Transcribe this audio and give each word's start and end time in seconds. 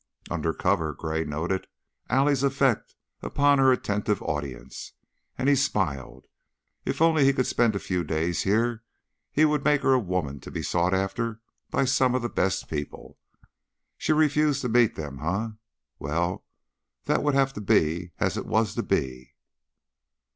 Under 0.31 0.51
cover, 0.51 0.93
Gray 0.95 1.23
noted 1.25 1.67
Allie's 2.09 2.41
effect 2.41 2.95
upon 3.21 3.59
her 3.59 3.71
attentive 3.71 4.19
audience, 4.23 4.93
and 5.37 5.47
he 5.47 5.53
smiled. 5.53 6.25
If 6.85 7.03
only 7.03 7.23
he 7.23 7.33
could 7.33 7.45
spend 7.45 7.75
a 7.75 7.79
few 7.79 8.03
days 8.03 8.41
here 8.41 8.81
he 9.31 9.45
would 9.45 9.63
make 9.63 9.83
her 9.83 9.93
a 9.93 9.99
woman 9.99 10.39
to 10.39 10.49
be 10.49 10.63
sought 10.63 10.95
after 10.95 11.39
by 11.69 11.85
some 11.85 12.15
of 12.15 12.23
the 12.23 12.29
best 12.29 12.67
people. 12.67 13.19
She 13.95 14.11
refused 14.11 14.61
to 14.63 14.69
meet 14.69 14.95
them, 14.95 15.19
eh? 15.19 15.49
Well, 15.99 16.45
that 17.05 17.21
would 17.21 17.35
be 17.67 18.13
as 18.17 18.37
it 18.37 18.47
was 18.47 18.73
to 18.73 18.81
be. 18.81 19.35